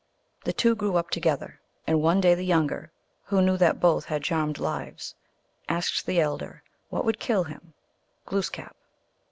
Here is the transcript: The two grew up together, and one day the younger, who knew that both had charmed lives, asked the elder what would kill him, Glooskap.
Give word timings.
The 0.45 0.51
two 0.53 0.73
grew 0.73 0.95
up 0.95 1.11
together, 1.11 1.59
and 1.85 2.01
one 2.01 2.21
day 2.21 2.33
the 2.33 2.41
younger, 2.43 2.91
who 3.25 3.39
knew 3.39 3.55
that 3.57 3.79
both 3.79 4.05
had 4.05 4.23
charmed 4.23 4.57
lives, 4.57 5.13
asked 5.69 6.07
the 6.07 6.19
elder 6.19 6.63
what 6.89 7.05
would 7.05 7.19
kill 7.19 7.43
him, 7.43 7.75
Glooskap. 8.25 8.75